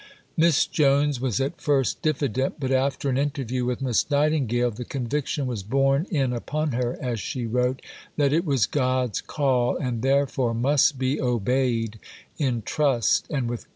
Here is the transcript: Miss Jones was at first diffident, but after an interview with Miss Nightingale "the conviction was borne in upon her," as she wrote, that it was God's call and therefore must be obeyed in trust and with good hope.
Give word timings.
Miss 0.35 0.65
Jones 0.65 1.21
was 1.21 1.39
at 1.39 1.61
first 1.61 2.01
diffident, 2.01 2.59
but 2.59 2.71
after 2.71 3.07
an 3.07 3.19
interview 3.19 3.65
with 3.65 3.83
Miss 3.83 4.09
Nightingale 4.09 4.71
"the 4.71 4.83
conviction 4.83 5.45
was 5.45 5.61
borne 5.61 6.07
in 6.09 6.33
upon 6.33 6.71
her," 6.71 6.97
as 6.99 7.19
she 7.19 7.45
wrote, 7.45 7.83
that 8.17 8.33
it 8.33 8.43
was 8.43 8.65
God's 8.65 9.21
call 9.21 9.77
and 9.77 10.01
therefore 10.01 10.55
must 10.55 10.97
be 10.97 11.21
obeyed 11.21 11.99
in 12.39 12.63
trust 12.63 13.27
and 13.29 13.47
with 13.47 13.65
good 13.65 13.67
hope. 13.67 13.69